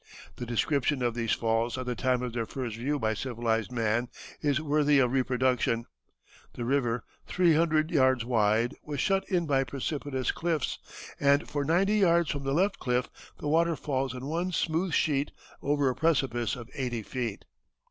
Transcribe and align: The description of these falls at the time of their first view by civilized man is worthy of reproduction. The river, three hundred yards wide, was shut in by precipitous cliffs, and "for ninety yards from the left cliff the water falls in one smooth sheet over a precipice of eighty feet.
The 0.37 0.47
description 0.47 1.03
of 1.03 1.13
these 1.13 1.33
falls 1.33 1.77
at 1.77 1.85
the 1.85 1.93
time 1.93 2.23
of 2.23 2.33
their 2.33 2.47
first 2.47 2.75
view 2.75 2.97
by 2.97 3.13
civilized 3.13 3.71
man 3.71 4.09
is 4.41 4.59
worthy 4.59 4.97
of 4.97 5.11
reproduction. 5.11 5.85
The 6.53 6.65
river, 6.65 7.03
three 7.27 7.53
hundred 7.53 7.91
yards 7.91 8.25
wide, 8.25 8.73
was 8.83 8.99
shut 8.99 9.29
in 9.29 9.45
by 9.45 9.63
precipitous 9.63 10.31
cliffs, 10.31 10.79
and 11.19 11.47
"for 11.47 11.63
ninety 11.63 11.97
yards 11.99 12.31
from 12.31 12.43
the 12.45 12.53
left 12.53 12.79
cliff 12.79 13.11
the 13.39 13.47
water 13.47 13.75
falls 13.75 14.15
in 14.15 14.25
one 14.25 14.51
smooth 14.51 14.91
sheet 14.93 15.29
over 15.61 15.87
a 15.87 15.93
precipice 15.93 16.55
of 16.55 16.67
eighty 16.73 17.03
feet. 17.03 17.45